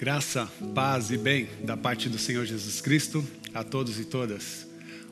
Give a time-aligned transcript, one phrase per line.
[0.00, 4.66] Graça, paz e bem da parte do Senhor Jesus Cristo a todos e todas.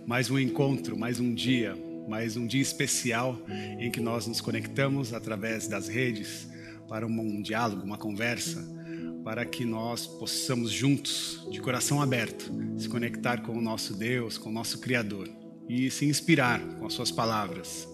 [0.06, 1.76] Mais um encontro, mais um dia,
[2.08, 3.38] mais um dia especial
[3.78, 6.48] em que nós nos conectamos através das redes
[6.88, 8.66] para um diálogo, uma conversa,
[9.22, 14.48] para que nós possamos juntos, de coração aberto, se conectar com o nosso Deus, com
[14.48, 15.28] o nosso Criador
[15.68, 17.86] e se inspirar com as suas palavras.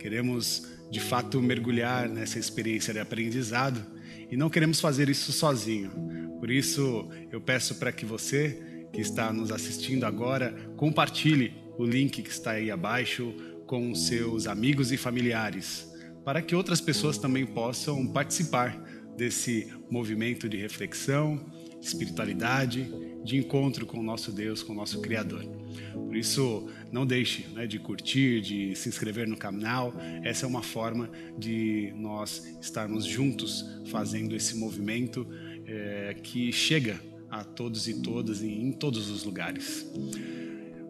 [0.00, 3.80] Queremos de fato mergulhar nessa experiência de aprendizado
[4.28, 6.13] e não queremos fazer isso sozinho.
[6.44, 12.20] Por isso, eu peço para que você que está nos assistindo agora compartilhe o link
[12.20, 13.32] que está aí abaixo
[13.66, 15.90] com seus amigos e familiares,
[16.22, 18.76] para que outras pessoas também possam participar
[19.16, 22.92] desse movimento de reflexão, espiritualidade,
[23.24, 25.46] de encontro com o nosso Deus, com o nosso Criador.
[25.94, 29.94] Por isso, não deixe né, de curtir, de se inscrever no canal.
[30.22, 35.26] Essa é uma forma de nós estarmos juntos fazendo esse movimento
[35.66, 39.86] é, que chega a todos e todas e em todos os lugares.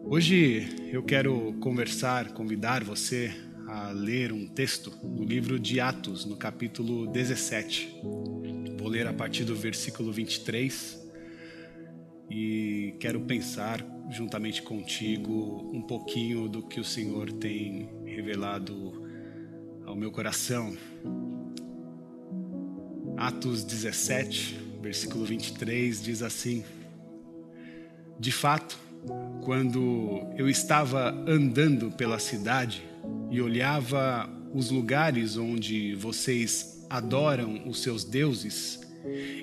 [0.03, 3.33] Hoje eu quero conversar, convidar você
[3.67, 8.01] a ler um texto do livro de Atos, no capítulo 17.
[8.77, 11.03] Vou ler a partir do versículo 23
[12.29, 19.03] e quero pensar juntamente contigo um pouquinho do que o Senhor tem revelado
[19.85, 20.77] ao meu coração.
[23.17, 26.63] Atos 17, versículo 23 diz assim:
[28.19, 28.77] De fato,
[29.41, 32.83] quando eu estava andando pela cidade
[33.31, 38.79] e olhava os lugares onde vocês adoram os seus deuses,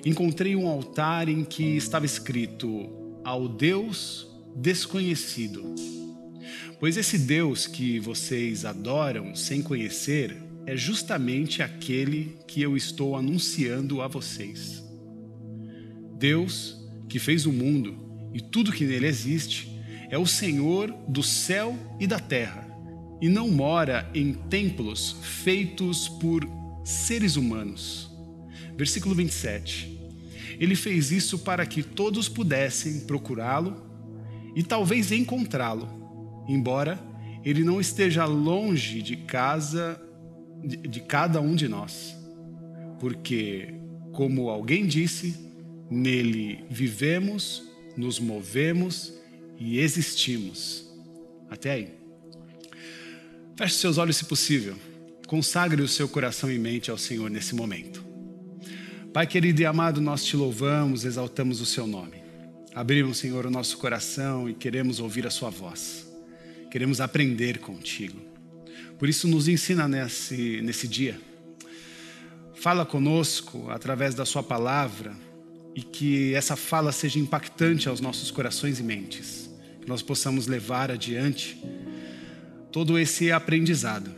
[0.05, 2.89] encontrei um altar em que estava escrito:
[3.21, 5.75] Ao Deus desconhecido.
[6.79, 14.01] Pois esse Deus que vocês adoram sem conhecer é justamente aquele que eu estou anunciando
[14.01, 14.82] a vocês.
[16.17, 17.95] Deus, que fez o mundo
[18.33, 19.73] e tudo que nele existe,
[20.09, 22.67] é o Senhor do céu e da terra,
[23.21, 26.47] e não mora em templos feitos por
[26.83, 28.11] seres humanos.
[28.75, 29.99] Versículo 27.
[30.59, 33.75] Ele fez isso para que todos pudessem procurá-lo
[34.55, 36.99] e talvez encontrá-lo, embora
[37.43, 39.99] ele não esteja longe de casa
[40.63, 42.15] de, cada um de nós.
[42.99, 43.73] Porque,
[44.13, 45.35] como alguém disse,
[45.89, 47.63] Nele vivemos,
[47.95, 49.13] nos movemos
[49.59, 50.87] e existimos.
[51.49, 51.89] Até aí.
[53.55, 54.75] Feche seus olhos se possível.
[55.27, 58.03] Consagre o seu coração e mente ao Senhor nesse momento.
[59.13, 62.23] Pai querido e amado, nós te louvamos, exaltamos o seu nome.
[62.73, 66.11] Abrimos, Senhor, o nosso coração e queremos ouvir a sua voz.
[66.71, 68.19] Queremos aprender contigo.
[68.97, 71.19] Por isso, nos ensina nesse, nesse dia.
[72.55, 75.15] Fala conosco através da sua palavra
[75.75, 79.49] e que essa fala seja impactante aos nossos corações e mentes,
[79.81, 81.61] que nós possamos levar adiante
[82.71, 84.11] todo esse aprendizado,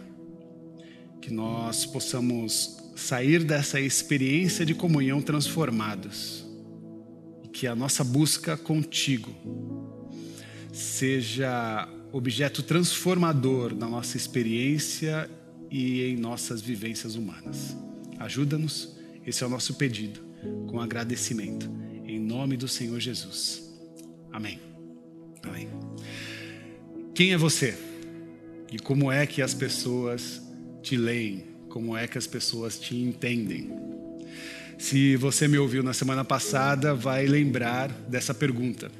[1.22, 6.46] que nós possamos sair dessa experiência de comunhão transformados.
[7.44, 9.34] E que a nossa busca contigo
[10.72, 15.30] seja objeto transformador da nossa experiência
[15.72, 17.76] e em nossas vivências humanas.
[18.20, 18.96] Ajuda-nos,
[19.26, 20.25] esse é o nosso pedido
[20.68, 21.70] com agradecimento.
[22.06, 23.64] Em nome do Senhor Jesus.
[24.32, 24.60] Amém.
[25.44, 25.70] Amém.
[27.14, 27.78] Quem é você?
[28.72, 30.42] E como é que as pessoas
[30.82, 31.46] te leem?
[31.70, 33.72] Como é que as pessoas te entendem?
[34.78, 38.92] Se você me ouviu na semana passada, vai lembrar dessa pergunta.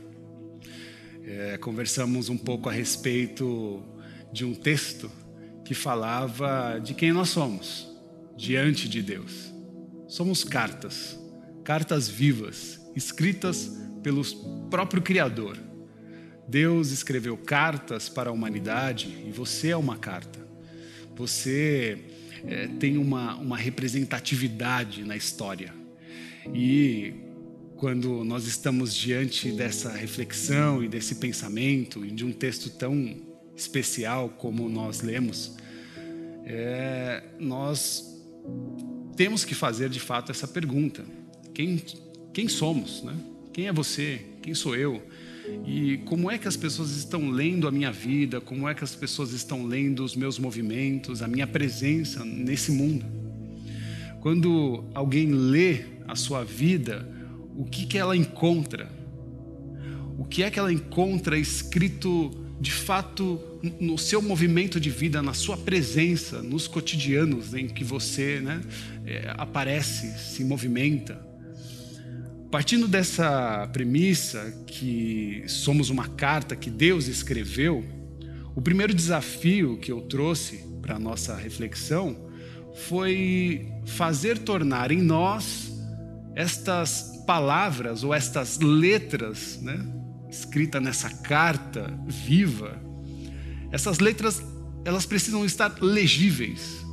[1.26, 3.84] É, conversamos um pouco a respeito
[4.32, 5.12] de um texto
[5.66, 7.88] que falava de quem nós somos
[8.38, 9.54] diante de Deus.
[10.08, 11.18] Somos cartas
[11.66, 13.72] cartas vivas, escritas
[14.04, 14.24] pelo
[14.70, 15.58] próprio Criador.
[16.48, 20.40] Deus escreveu cartas para a humanidade e você é uma carta.
[21.16, 21.98] Você
[22.46, 25.74] é, tem uma, uma representatividade na história.
[26.54, 27.16] E
[27.78, 33.18] quando nós estamos diante dessa reflexão e desse pensamento, e de um texto tão
[33.56, 35.58] especial como nós lemos,
[36.46, 38.24] é, nós
[39.16, 41.04] temos que fazer de fato essa pergunta
[41.56, 41.82] quem,
[42.34, 43.16] quem somos, né?
[43.54, 44.20] Quem é você?
[44.42, 45.02] Quem sou eu?
[45.66, 48.42] E como é que as pessoas estão lendo a minha vida?
[48.42, 53.06] Como é que as pessoas estão lendo os meus movimentos, a minha presença nesse mundo?
[54.20, 57.08] Quando alguém lê a sua vida,
[57.56, 58.92] o que, que ela encontra?
[60.18, 63.40] O que é que ela encontra escrito de fato
[63.80, 68.62] no seu movimento de vida, na sua presença, nos cotidianos em que você né,
[69.06, 71.25] é, aparece, se movimenta?
[72.56, 77.84] Partindo dessa premissa que somos uma carta que Deus escreveu,
[78.56, 82.16] o primeiro desafio que eu trouxe para a nossa reflexão
[82.88, 85.70] foi fazer tornar em nós
[86.34, 89.78] estas palavras ou estas letras, né,
[90.30, 92.82] escrita nessa carta viva,
[93.70, 94.42] essas letras
[94.86, 96.86] elas precisam estar legíveis.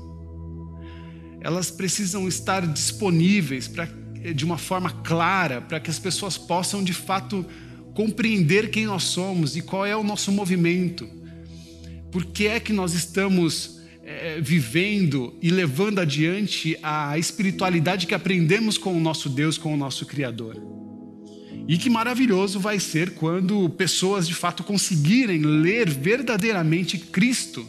[1.41, 4.02] Elas precisam estar disponíveis para
[4.35, 7.45] de uma forma clara, para que as pessoas possam de fato
[7.95, 11.09] compreender quem nós somos e qual é o nosso movimento.
[12.11, 18.77] Por que é que nós estamos é, vivendo e levando adiante a espiritualidade que aprendemos
[18.77, 20.57] com o nosso Deus, com o nosso Criador?
[21.69, 27.67] E que maravilhoso vai ser quando pessoas de fato conseguirem ler verdadeiramente Cristo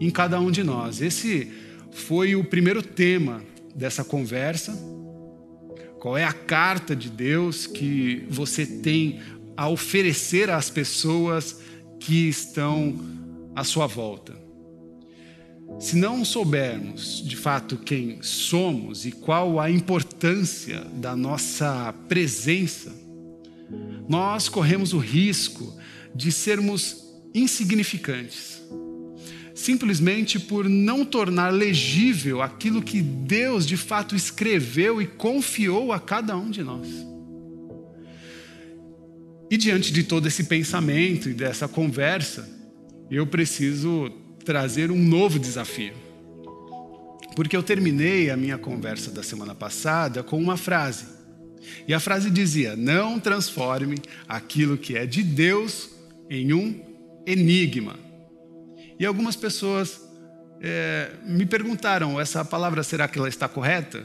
[0.00, 1.00] em cada um de nós.
[1.00, 1.50] Esse
[1.92, 3.42] foi o primeiro tema
[3.74, 4.99] dessa conversa.
[6.00, 9.20] Qual é a carta de Deus que você tem
[9.54, 11.60] a oferecer às pessoas
[12.00, 12.98] que estão
[13.54, 14.34] à sua volta?
[15.78, 22.90] Se não soubermos de fato quem somos e qual a importância da nossa presença,
[24.08, 25.76] nós corremos o risco
[26.14, 27.04] de sermos
[27.34, 28.59] insignificantes
[29.60, 36.34] simplesmente por não tornar legível aquilo que Deus de fato escreveu e confiou a cada
[36.36, 36.88] um de nós.
[39.50, 42.48] E diante de todo esse pensamento e dessa conversa,
[43.10, 44.10] eu preciso
[44.44, 45.92] trazer um novo desafio.
[47.36, 51.04] Porque eu terminei a minha conversa da semana passada com uma frase.
[51.86, 55.90] E a frase dizia: Não transforme aquilo que é de Deus
[56.30, 56.80] em um
[57.26, 58.09] enigma.
[59.00, 59.98] E algumas pessoas
[60.60, 64.04] é, me perguntaram: essa palavra será que ela está correta?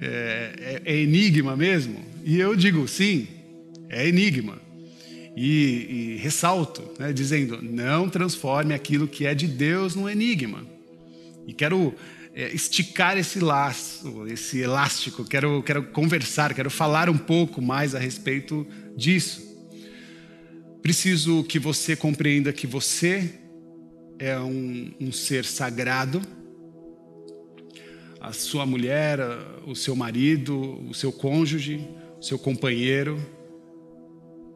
[0.00, 2.04] É, é, é enigma mesmo?
[2.24, 3.28] E eu digo: sim,
[3.88, 4.58] é enigma.
[5.36, 10.66] E, e ressalto, né, dizendo: não transforme aquilo que é de Deus num enigma.
[11.46, 11.94] E quero
[12.34, 18.00] é, esticar esse laço, esse elástico, quero, quero conversar, quero falar um pouco mais a
[18.00, 18.66] respeito
[18.96, 19.48] disso.
[20.82, 23.41] Preciso que você compreenda que você
[24.22, 26.22] é um, um ser sagrado.
[28.20, 29.18] A sua mulher,
[29.66, 31.88] o seu marido, o seu cônjuge,
[32.20, 33.20] o seu companheiro,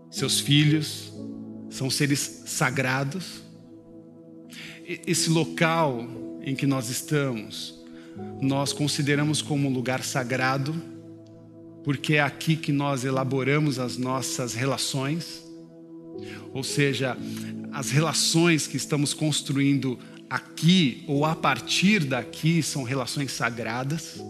[0.08, 1.12] seus filhos,
[1.68, 3.42] são seres sagrados.
[4.84, 6.06] Esse local
[6.42, 7.84] em que nós estamos,
[8.40, 10.80] nós consideramos como um lugar sagrado,
[11.82, 15.44] porque é aqui que nós elaboramos as nossas relações.
[16.52, 17.16] Ou seja,
[17.72, 19.98] as relações que estamos construindo
[20.28, 24.20] aqui ou a partir daqui são relações sagradas.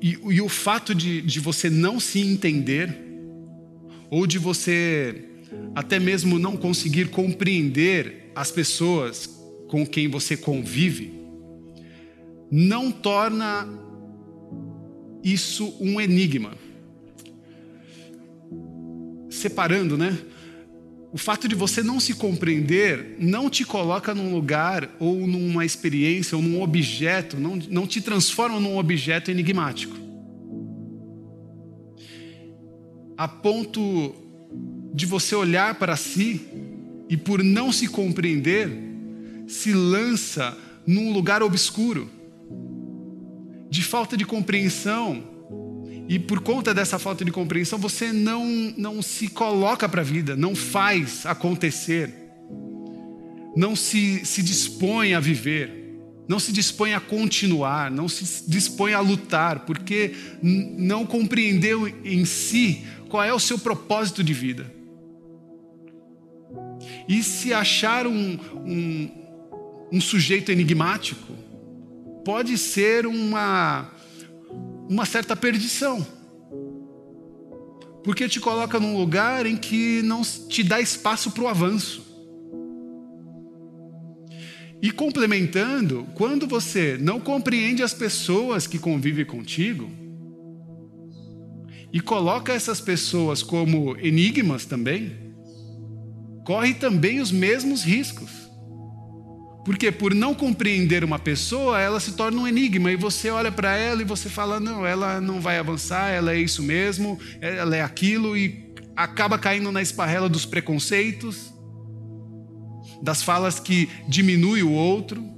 [0.00, 2.96] E, e o fato de, de você não se entender,
[4.10, 5.28] ou de você
[5.74, 9.26] até mesmo não conseguir compreender as pessoas
[9.68, 11.12] com quem você convive,
[12.50, 13.68] não torna
[15.22, 16.52] isso um enigma.
[19.42, 20.16] Separando, né?
[21.12, 26.36] O fato de você não se compreender não te coloca num lugar ou numa experiência
[26.36, 29.96] ou num objeto, não, não te transforma num objeto enigmático.
[33.18, 34.14] A ponto
[34.94, 36.40] de você olhar para si
[37.08, 38.70] e, por não se compreender,
[39.48, 40.56] se lança
[40.86, 42.08] num lugar obscuro,
[43.68, 45.31] de falta de compreensão,
[46.08, 50.36] e por conta dessa falta de compreensão, você não, não se coloca para a vida,
[50.36, 52.12] não faz acontecer,
[53.56, 55.82] não se, se dispõe a viver,
[56.28, 62.84] não se dispõe a continuar, não se dispõe a lutar, porque não compreendeu em si
[63.08, 64.72] qual é o seu propósito de vida.
[67.08, 69.10] E se achar um, um,
[69.92, 71.32] um sujeito enigmático,
[72.24, 73.90] pode ser uma
[74.92, 76.06] uma certa perdição.
[78.04, 82.04] Porque te coloca num lugar em que não te dá espaço para o avanço.
[84.82, 89.90] E complementando, quando você não compreende as pessoas que convivem contigo,
[91.92, 95.12] e coloca essas pessoas como enigmas também,
[96.44, 98.30] corre também os mesmos riscos.
[99.64, 103.76] Porque por não compreender uma pessoa, ela se torna um enigma e você olha para
[103.76, 107.82] ela e você fala: "Não, ela não vai avançar, ela é isso mesmo, ela é
[107.82, 111.52] aquilo" e acaba caindo na esparrela dos preconceitos,
[113.02, 115.32] das falas que diminui o outro.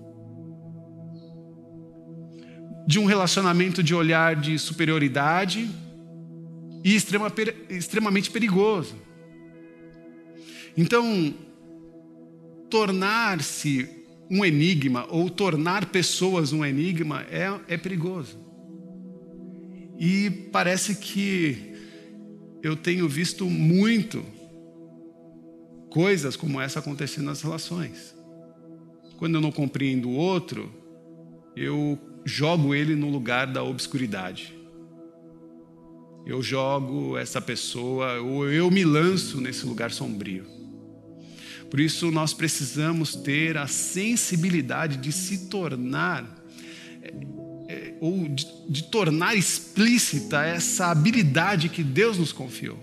[2.86, 5.70] de um relacionamento de olhar de superioridade
[6.84, 7.32] e extrema,
[7.68, 8.94] extremamente perigoso.
[10.76, 11.34] Então,
[12.68, 14.03] tornar-se
[14.34, 18.36] um enigma ou tornar pessoas um enigma é, é perigoso.
[19.96, 21.72] E parece que
[22.60, 24.24] eu tenho visto muito
[25.88, 28.12] coisas como essa acontecendo nas relações.
[29.18, 30.68] Quando eu não compreendo o outro,
[31.54, 34.52] eu jogo ele no lugar da obscuridade.
[36.26, 40.44] Eu jogo essa pessoa, ou eu me lanço nesse lugar sombrio.
[41.70, 46.24] Por isso, nós precisamos ter a sensibilidade de se tornar,
[47.02, 47.12] é,
[47.68, 52.78] é, ou de, de tornar explícita essa habilidade que Deus nos confiou.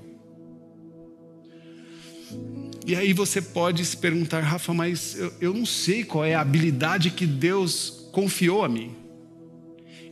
[2.85, 6.41] E aí você pode se perguntar, Rafa, mas eu, eu não sei qual é a
[6.41, 9.01] habilidade que Deus confiou a mim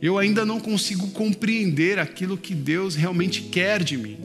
[0.00, 4.18] eu ainda não consigo compreender aquilo que Deus realmente quer de mim,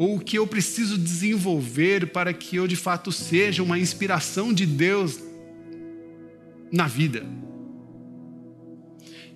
[0.00, 4.64] ou o que eu preciso desenvolver para que eu de fato seja uma inspiração de
[4.64, 5.20] Deus
[6.72, 7.22] na vida.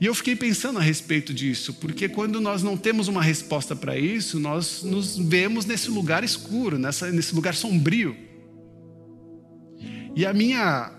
[0.01, 3.99] E eu fiquei pensando a respeito disso, porque quando nós não temos uma resposta para
[3.99, 8.17] isso, nós nos vemos nesse lugar escuro, nessa, nesse lugar sombrio.
[10.17, 10.91] E a minha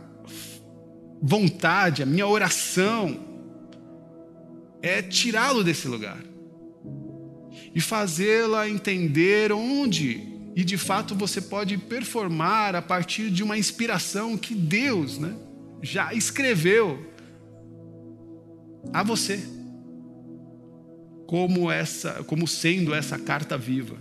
[1.19, 3.19] vontade, a minha oração,
[4.79, 6.34] é tirá-lo desse lugar
[7.75, 14.37] e fazê-la entender onde e de fato você pode performar a partir de uma inspiração
[14.37, 15.35] que Deus né,
[15.81, 17.05] já escreveu
[18.93, 19.43] a você.
[21.27, 23.97] Como essa como sendo essa carta viva.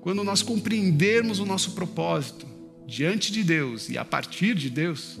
[0.00, 2.46] Quando nós compreendermos o nosso propósito
[2.86, 5.20] diante de Deus e a partir de Deus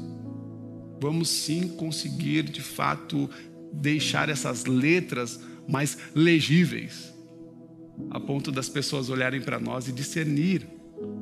[0.98, 3.28] vamos sim conseguir de fato
[3.72, 5.38] deixar essas letras
[5.68, 7.12] mais legíveis,
[8.10, 10.66] a ponto das pessoas olharem para nós e discernir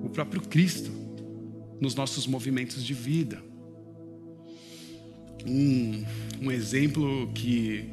[0.05, 0.91] o próprio Cristo
[1.81, 3.43] nos nossos movimentos de vida.
[5.45, 6.05] Um,
[6.43, 7.91] um exemplo que,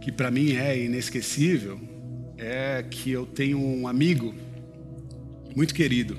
[0.00, 1.80] que para mim é inesquecível
[2.38, 4.34] é que eu tenho um amigo
[5.54, 6.18] muito querido,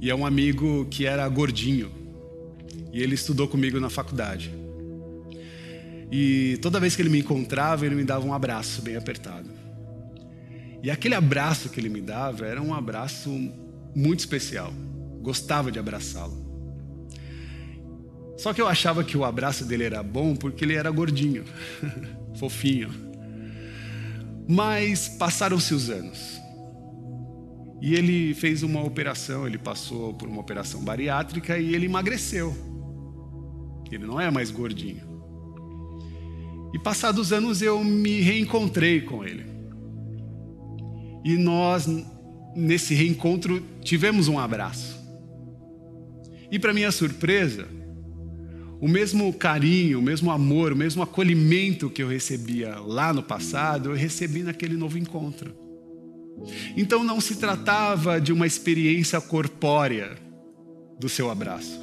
[0.00, 1.90] e é um amigo que era gordinho,
[2.92, 4.57] e ele estudou comigo na faculdade.
[6.10, 9.50] E toda vez que ele me encontrava, ele me dava um abraço bem apertado.
[10.82, 13.30] E aquele abraço que ele me dava era um abraço
[13.94, 14.72] muito especial.
[15.20, 16.46] Gostava de abraçá-lo.
[18.38, 21.44] Só que eu achava que o abraço dele era bom porque ele era gordinho,
[22.38, 22.90] fofinho.
[24.48, 26.40] Mas passaram-se os anos.
[27.82, 32.56] E ele fez uma operação, ele passou por uma operação bariátrica e ele emagreceu.
[33.90, 35.17] Ele não é mais gordinho.
[36.72, 39.46] E passados anos eu me reencontrei com ele.
[41.24, 41.88] E nós,
[42.54, 44.98] nesse reencontro, tivemos um abraço.
[46.50, 47.66] E para minha surpresa,
[48.80, 53.90] o mesmo carinho, o mesmo amor, o mesmo acolhimento que eu recebia lá no passado,
[53.90, 55.54] eu recebi naquele novo encontro.
[56.76, 60.16] Então não se tratava de uma experiência corpórea
[60.98, 61.80] do seu abraço,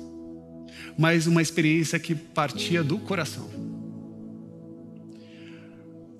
[0.97, 3.74] mas uma experiência que partia do coração.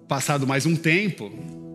[0.07, 1.31] Passado mais um tempo,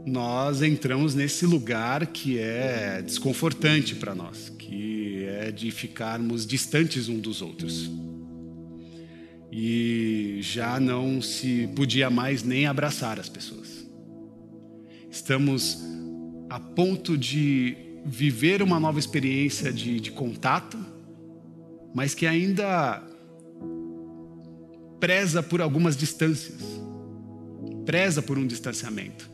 [0.06, 7.18] nós entramos nesse lugar que é desconfortante para nós, que é de ficarmos distantes um
[7.18, 7.90] dos outros.
[9.50, 13.84] E já não se podia mais nem abraçar as pessoas.
[15.10, 15.82] Estamos
[16.48, 20.78] a ponto de viver uma nova experiência de, de contato,
[21.92, 23.02] mas que ainda
[25.00, 26.79] preza por algumas distâncias
[27.84, 29.30] preza por um distanciamento.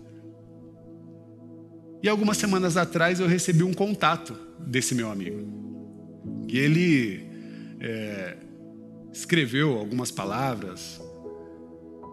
[2.02, 6.44] E algumas semanas atrás eu recebi um contato desse meu amigo.
[6.48, 7.26] E ele
[7.80, 8.36] é,
[9.12, 11.00] escreveu algumas palavras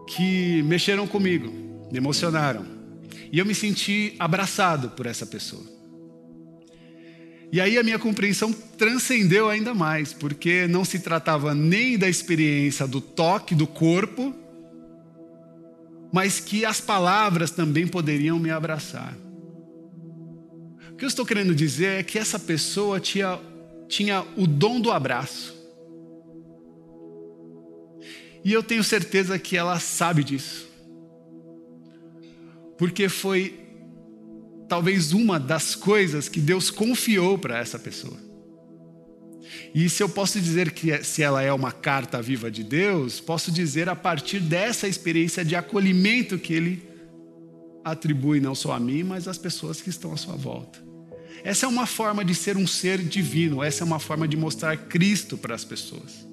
[0.08, 1.52] que mexeram comigo,
[1.90, 2.64] me emocionaram.
[3.30, 5.74] E eu me senti abraçado por essa pessoa.
[7.52, 12.86] E aí a minha compreensão transcendeu ainda mais, porque não se tratava nem da experiência
[12.86, 14.34] do toque do corpo,
[16.14, 19.18] mas que as palavras também poderiam me abraçar.
[20.92, 23.36] O que eu estou querendo dizer é que essa pessoa tinha,
[23.88, 25.52] tinha o dom do abraço.
[28.44, 30.68] E eu tenho certeza que ela sabe disso.
[32.78, 33.58] Porque foi
[34.68, 38.16] talvez uma das coisas que Deus confiou para essa pessoa.
[39.74, 43.20] E se eu posso dizer que é, se ela é uma carta viva de Deus,
[43.20, 46.82] posso dizer a partir dessa experiência de acolhimento que ele
[47.84, 50.82] atribui não só a mim, mas às pessoas que estão à sua volta.
[51.42, 54.76] Essa é uma forma de ser um ser divino, essa é uma forma de mostrar
[54.76, 56.26] Cristo para as pessoas.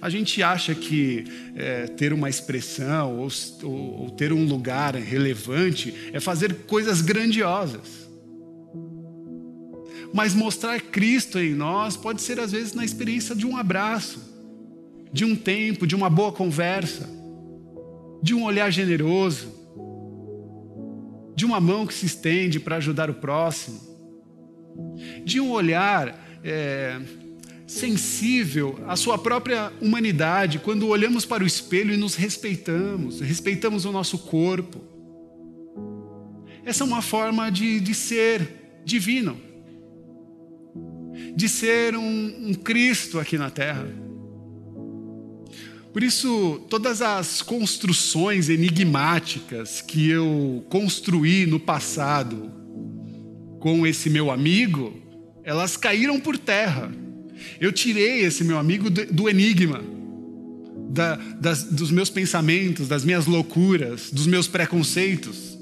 [0.00, 1.24] A gente acha que
[1.56, 3.28] é, ter uma expressão ou,
[3.62, 8.05] ou, ou ter um lugar relevante é fazer coisas grandiosas.
[10.16, 14.18] Mas mostrar Cristo em nós pode ser, às vezes, na experiência de um abraço,
[15.12, 17.06] de um tempo, de uma boa conversa,
[18.22, 19.52] de um olhar generoso,
[21.34, 23.78] de uma mão que se estende para ajudar o próximo,
[25.22, 26.98] de um olhar é,
[27.66, 33.92] sensível à sua própria humanidade, quando olhamos para o espelho e nos respeitamos, respeitamos o
[33.92, 34.80] nosso corpo.
[36.64, 39.44] Essa é uma forma de, de ser divino,
[41.34, 43.88] de ser um, um Cristo aqui na terra.
[45.92, 52.52] Por isso, todas as construções enigmáticas que eu construí no passado
[53.60, 54.94] com esse meu amigo,
[55.42, 56.92] elas caíram por terra
[57.60, 59.82] eu tirei esse meu amigo do, enigma,
[60.90, 65.55] da, das, dos meus pensamentos, das minhas loucuras, dos meus preconceitos.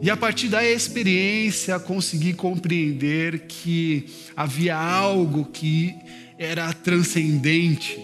[0.00, 5.94] E a partir da experiência consegui compreender que havia algo que
[6.38, 7.98] era transcendente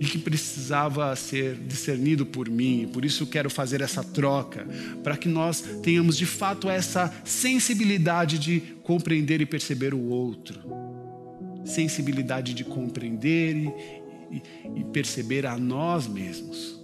[0.00, 2.88] e que precisava ser discernido por mim.
[2.90, 4.66] Por isso quero fazer essa troca,
[5.02, 10.58] para que nós tenhamos de fato essa sensibilidade de compreender e perceber o outro.
[11.64, 13.72] Sensibilidade de compreender e,
[14.30, 16.80] e, e perceber a nós mesmos.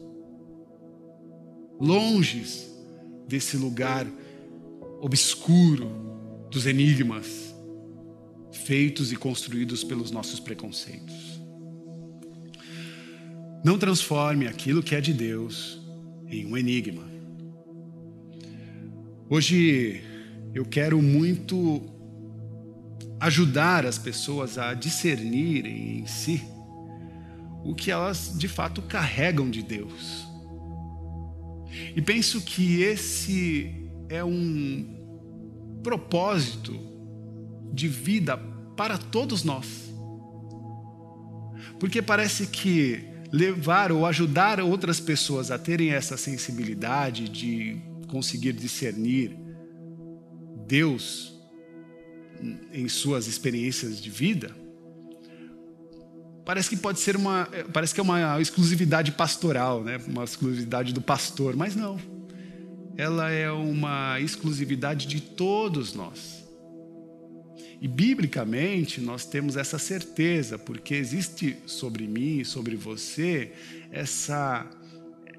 [1.81, 2.72] Longes
[3.33, 4.07] desse lugar
[5.01, 5.91] obscuro
[6.51, 7.55] dos enigmas
[8.53, 11.41] feitos e construídos pelos nossos preconceitos.
[13.65, 15.81] Não transforme aquilo que é de Deus
[16.29, 17.05] em um enigma.
[19.31, 20.05] Hoje
[20.53, 21.81] eu quero muito
[23.18, 26.42] ajudar as pessoas a discernirem em si
[27.64, 30.32] o que elas de fato carregam de Deus.
[31.95, 35.03] E penso que esse é um
[35.83, 36.79] propósito
[37.73, 38.37] de vida
[38.77, 39.93] para todos nós.
[41.79, 47.77] Porque parece que levar ou ajudar outras pessoas a terem essa sensibilidade de
[48.09, 49.37] conseguir discernir
[50.67, 51.33] Deus
[52.73, 54.55] em suas experiências de vida,
[56.44, 60.00] parece que pode ser uma, parece que é uma exclusividade pastoral, né?
[60.07, 61.98] Uma exclusividade do pastor, mas não.
[62.96, 66.42] Ela é uma exclusividade de todos nós.
[67.81, 73.52] E biblicamente nós temos essa certeza, porque existe sobre mim e sobre você
[73.90, 74.70] essa,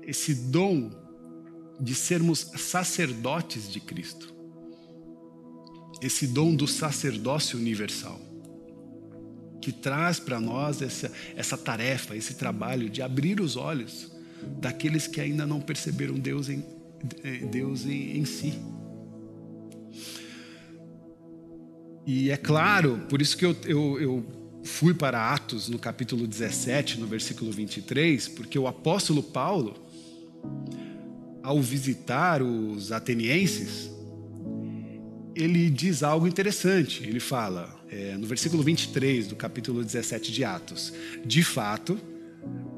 [0.01, 0.91] esse dom
[1.79, 4.33] de sermos sacerdotes de Cristo.
[6.01, 8.19] Esse dom do sacerdócio universal,
[9.63, 14.12] que traz para nós essa, essa tarefa, esse trabalho de abrir os olhos
[14.60, 16.65] daqueles que ainda não perceberam Deus em,
[17.49, 18.60] Deus em, em si.
[22.06, 24.26] E é claro, por isso que eu, eu, eu
[24.65, 29.76] fui para Atos no capítulo 17, no versículo 23, porque o apóstolo Paulo,
[31.41, 33.92] ao visitar os atenienses,
[35.36, 37.04] ele diz algo interessante.
[37.04, 40.93] Ele fala, é, no versículo 23 do capítulo 17 de Atos:
[41.26, 42.00] De fato,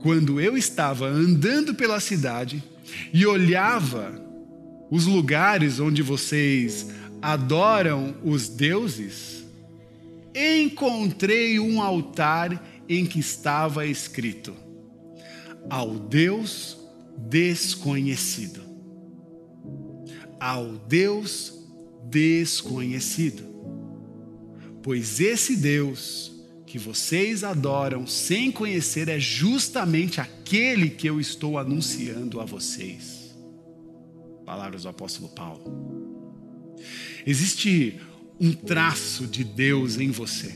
[0.01, 2.63] quando eu estava andando pela cidade
[3.13, 4.21] e olhava
[4.89, 6.87] os lugares onde vocês
[7.21, 9.43] adoram os deuses,
[10.33, 14.53] encontrei um altar em que estava escrito:
[15.69, 16.77] Ao Deus
[17.17, 18.63] desconhecido.
[20.39, 21.54] Ao Deus desconhecido.
[24.81, 26.31] Pois esse Deus
[26.65, 33.35] que vocês adoram sem conhecer é justamente aquele que eu estou anunciando a vocês.
[34.45, 36.75] Palavras do apóstolo Paulo.
[37.25, 37.99] Existe
[38.39, 40.53] um traço de Deus em você.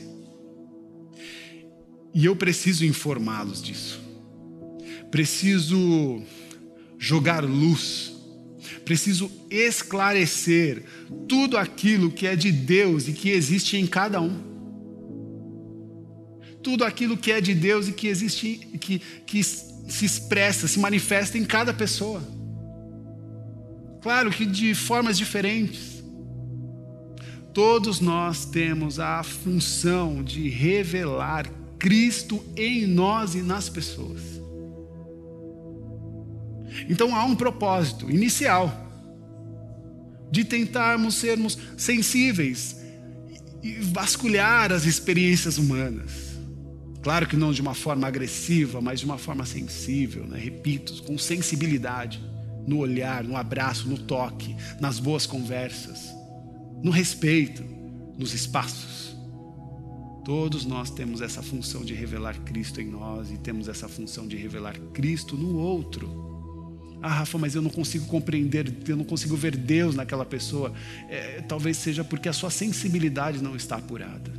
[2.12, 4.00] E eu preciso informá-los disso.
[5.10, 6.22] Preciso
[6.98, 8.19] jogar luz.
[8.84, 10.84] Preciso esclarecer
[11.28, 14.50] tudo aquilo que é de Deus e que existe em cada um.
[16.62, 21.38] Tudo aquilo que é de Deus e que existe, que, que se expressa, se manifesta
[21.38, 22.22] em cada pessoa.
[24.02, 26.00] Claro que de formas diferentes
[27.52, 34.39] todos nós temos a função de revelar Cristo em nós e nas pessoas.
[36.90, 38.68] Então há um propósito inicial
[40.28, 42.76] de tentarmos sermos sensíveis
[43.62, 46.10] e vasculhar as experiências humanas.
[47.00, 50.36] Claro que não de uma forma agressiva, mas de uma forma sensível, né?
[50.36, 52.20] repito, com sensibilidade,
[52.66, 56.12] no olhar, no abraço, no toque, nas boas conversas,
[56.82, 57.62] no respeito,
[58.18, 59.16] nos espaços.
[60.24, 64.36] Todos nós temos essa função de revelar Cristo em nós e temos essa função de
[64.36, 66.29] revelar Cristo no outro.
[67.02, 70.72] Ah, Rafa, mas eu não consigo compreender, eu não consigo ver Deus naquela pessoa.
[71.08, 74.30] É, talvez seja porque a sua sensibilidade não está apurada.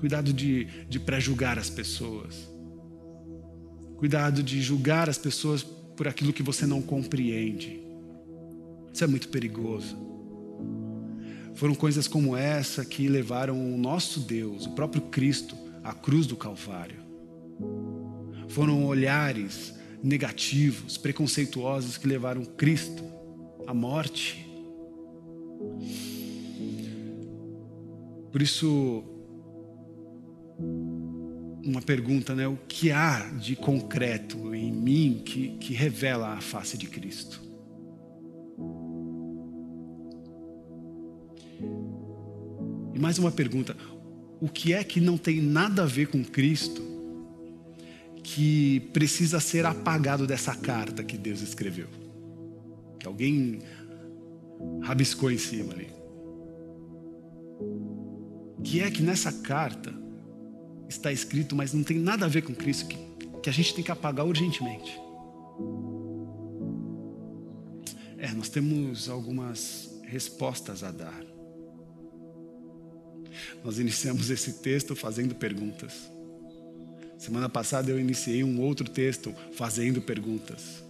[0.00, 2.50] Cuidado de, de pré-julgar as pessoas.
[3.96, 7.80] Cuidado de julgar as pessoas por aquilo que você não compreende.
[8.92, 9.96] Isso é muito perigoso.
[11.54, 16.34] Foram coisas como essa que levaram o nosso Deus, o próprio Cristo, à cruz do
[16.34, 16.96] Calvário.
[18.48, 23.04] Foram olhares negativos, preconceituosos que levaram Cristo
[23.66, 24.46] à morte.
[28.32, 29.04] Por isso,
[31.64, 32.46] uma pergunta, né?
[32.46, 37.40] O que há de concreto em mim que, que revela a face de Cristo?
[42.94, 43.76] E mais uma pergunta:
[44.40, 46.89] o que é que não tem nada a ver com Cristo
[48.34, 51.88] que precisa ser apagado dessa carta que Deus escreveu.
[52.98, 53.58] Que alguém
[54.82, 55.88] rabiscou em cima ali.
[58.62, 59.92] Que é que nessa carta
[60.88, 62.98] está escrito, mas não tem nada a ver com Cristo, que,
[63.42, 64.96] que a gente tem que apagar urgentemente.
[68.16, 71.24] É, nós temos algumas respostas a dar.
[73.64, 76.08] Nós iniciamos esse texto fazendo perguntas.
[77.20, 80.82] Semana passada eu iniciei um outro texto fazendo perguntas.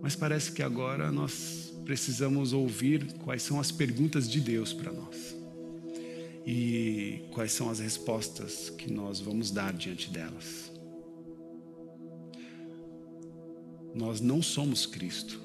[0.00, 5.36] Mas parece que agora nós precisamos ouvir quais são as perguntas de Deus para nós
[6.46, 10.72] e quais são as respostas que nós vamos dar diante delas.
[13.94, 15.38] Nós não somos Cristo,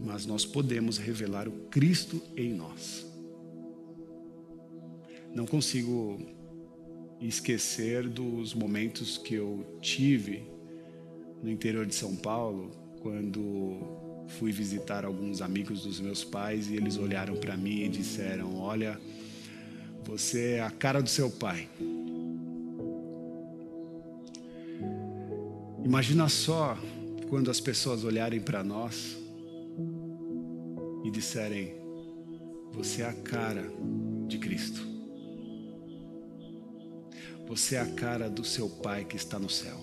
[0.00, 3.09] mas nós podemos revelar o Cristo em nós.
[5.34, 6.18] Não consigo
[7.20, 10.42] esquecer dos momentos que eu tive
[11.42, 16.96] no interior de São Paulo, quando fui visitar alguns amigos dos meus pais e eles
[16.96, 19.00] olharam para mim e disseram: Olha,
[20.04, 21.68] você é a cara do seu pai.
[25.84, 26.78] Imagina só
[27.28, 29.16] quando as pessoas olharem para nós
[31.04, 31.74] e disserem:
[32.72, 33.70] Você é a cara
[34.28, 34.89] de Cristo.
[37.50, 39.76] Você é a cara do seu Pai que está no céu.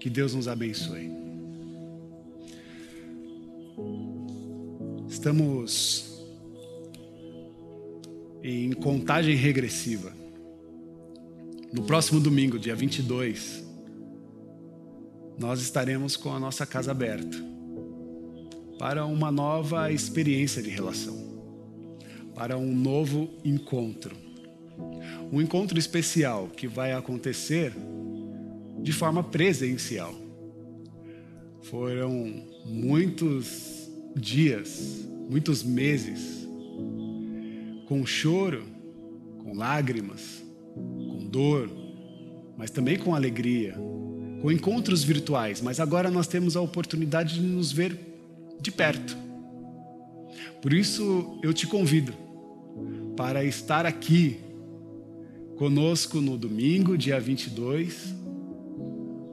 [0.00, 1.10] Que Deus nos abençoe.
[5.06, 6.24] Estamos
[8.42, 10.10] em contagem regressiva.
[11.70, 13.62] No próximo domingo, dia 22,
[15.38, 17.36] nós estaremos com a nossa casa aberta
[18.78, 21.27] para uma nova experiência de relação
[22.38, 24.16] para um novo encontro.
[25.32, 27.72] Um encontro especial que vai acontecer
[28.80, 30.14] de forma presencial.
[31.62, 36.48] Foram muitos dias, muitos meses,
[37.86, 38.62] com choro,
[39.42, 40.40] com lágrimas,
[40.74, 41.68] com dor,
[42.56, 43.74] mas também com alegria,
[44.40, 47.98] com encontros virtuais, mas agora nós temos a oportunidade de nos ver
[48.60, 49.18] de perto.
[50.62, 52.27] Por isso eu te convido
[53.16, 54.38] para estar aqui
[55.56, 58.14] conosco no domingo, dia 22,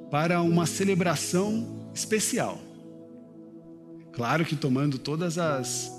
[0.10, 2.60] para uma celebração especial.
[4.12, 5.94] Claro que tomando todas as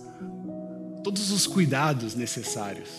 [1.05, 2.91] todos os cuidados necessários,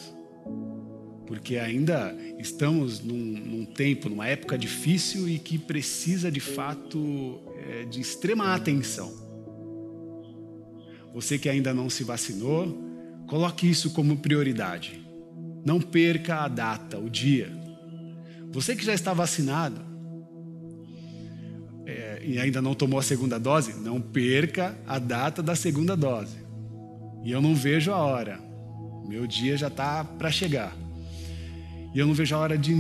[1.25, 7.83] porque ainda estamos num, num tempo, numa época difícil e que precisa de fato é,
[7.83, 9.12] de extrema atenção.
[11.13, 12.87] Você que ainda não se vacinou,
[13.27, 15.05] Coloque isso como prioridade.
[15.65, 17.51] Não perca a data, o dia.
[18.51, 19.81] Você que já está vacinado
[21.85, 26.37] é, e ainda não tomou a segunda dose, não perca a data da segunda dose.
[27.23, 28.39] E eu não vejo a hora.
[29.07, 30.75] Meu dia já está para chegar.
[31.93, 32.73] E eu não vejo a hora de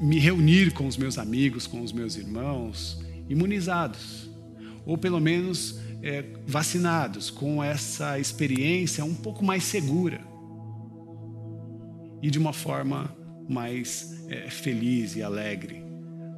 [0.00, 4.30] me reunir com os meus amigos, com os meus irmãos imunizados,
[4.86, 10.20] ou pelo menos é, vacinados, com essa experiência um pouco mais segura
[12.22, 13.16] e de uma forma
[13.48, 15.82] mais é, feliz e alegre,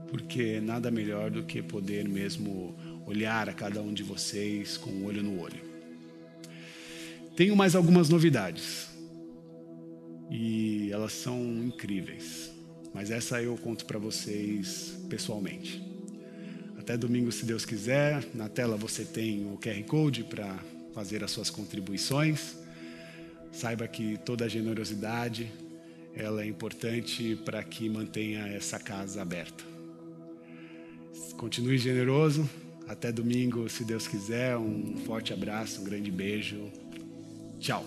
[0.08, 2.74] porque nada melhor do que poder mesmo
[3.06, 5.70] olhar a cada um de vocês com o olho no olho.
[7.36, 8.88] Tenho mais algumas novidades
[10.30, 12.52] e elas são incríveis,
[12.94, 15.89] mas essa eu conto para vocês pessoalmente.
[16.90, 18.26] Até domingo, se Deus quiser.
[18.34, 20.58] Na tela você tem o QR Code para
[20.92, 22.56] fazer as suas contribuições.
[23.52, 25.52] Saiba que toda a generosidade
[26.16, 29.62] ela é importante para que mantenha essa casa aberta.
[31.36, 32.50] Continue generoso.
[32.88, 34.56] Até domingo, se Deus quiser.
[34.56, 36.72] Um forte abraço, um grande beijo.
[37.60, 37.86] Tchau.